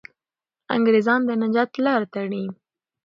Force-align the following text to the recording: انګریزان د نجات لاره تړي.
انګریزان 0.75 1.21
د 1.25 1.29
نجات 1.43 1.69
لاره 1.85 2.07
تړي. 2.13 2.43